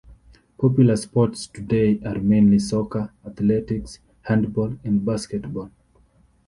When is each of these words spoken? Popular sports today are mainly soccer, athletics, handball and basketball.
Popular 0.57 0.95
sports 0.97 1.45
today 1.45 2.01
are 2.03 2.17
mainly 2.19 2.57
soccer, 2.57 3.11
athletics, 3.23 3.99
handball 4.23 4.75
and 4.83 5.05
basketball. 5.05 5.69